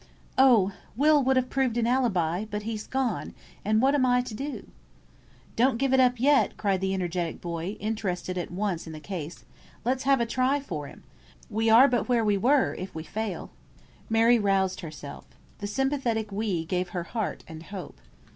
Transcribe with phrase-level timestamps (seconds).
[0.35, 0.71] "Oh!
[0.97, 4.65] Will would have proved an alibi, but he's gone, and what am I to do?"
[5.55, 9.45] "Don't give it up yet," cried the energetic boy, interested at once in the case;
[9.85, 11.03] "let's have a try for him.
[11.51, 13.51] We are but where we were if we fail."
[14.09, 15.27] Mary roused herself.
[15.59, 17.99] The sympathetic "we" gave her heart and hope.